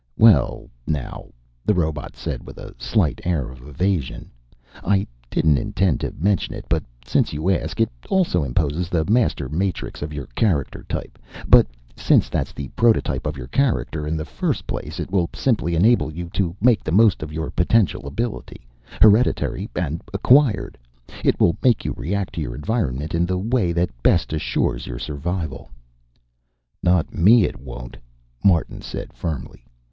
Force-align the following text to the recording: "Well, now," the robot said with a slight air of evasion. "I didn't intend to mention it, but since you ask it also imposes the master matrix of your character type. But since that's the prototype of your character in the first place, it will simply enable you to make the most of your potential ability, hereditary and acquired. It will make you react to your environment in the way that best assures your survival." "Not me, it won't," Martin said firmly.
"Well, 0.17 0.67
now," 0.87 1.27
the 1.63 1.75
robot 1.75 2.15
said 2.15 2.41
with 2.43 2.57
a 2.57 2.73
slight 2.79 3.21
air 3.23 3.51
of 3.51 3.61
evasion. 3.67 4.31
"I 4.83 5.05
didn't 5.29 5.59
intend 5.59 5.99
to 5.99 6.11
mention 6.17 6.55
it, 6.55 6.65
but 6.67 6.83
since 7.05 7.33
you 7.33 7.51
ask 7.51 7.79
it 7.79 7.89
also 8.09 8.43
imposes 8.43 8.89
the 8.89 9.05
master 9.05 9.47
matrix 9.47 10.01
of 10.01 10.11
your 10.11 10.25
character 10.33 10.81
type. 10.89 11.19
But 11.47 11.67
since 11.95 12.29
that's 12.29 12.51
the 12.51 12.69
prototype 12.69 13.27
of 13.27 13.37
your 13.37 13.45
character 13.45 14.07
in 14.07 14.17
the 14.17 14.25
first 14.25 14.65
place, 14.65 14.99
it 14.99 15.11
will 15.11 15.29
simply 15.35 15.75
enable 15.75 16.11
you 16.11 16.29
to 16.33 16.55
make 16.59 16.83
the 16.83 16.91
most 16.91 17.21
of 17.21 17.31
your 17.31 17.51
potential 17.51 18.07
ability, 18.07 18.67
hereditary 19.03 19.69
and 19.75 20.01
acquired. 20.15 20.79
It 21.23 21.39
will 21.39 21.55
make 21.61 21.85
you 21.85 21.93
react 21.95 22.33
to 22.33 22.41
your 22.41 22.55
environment 22.55 23.13
in 23.13 23.27
the 23.27 23.37
way 23.37 23.71
that 23.73 24.01
best 24.01 24.33
assures 24.33 24.87
your 24.87 24.97
survival." 24.97 25.69
"Not 26.81 27.13
me, 27.13 27.43
it 27.43 27.59
won't," 27.59 27.97
Martin 28.43 28.81
said 28.81 29.13
firmly. 29.13 29.63